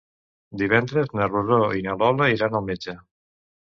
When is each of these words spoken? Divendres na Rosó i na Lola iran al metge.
Divendres 0.61 1.13
na 1.21 1.29
Rosó 1.33 1.61
i 1.83 1.87
na 1.91 1.97
Lola 2.03 2.35
iran 2.39 2.63
al 2.63 2.71
metge. 2.75 3.01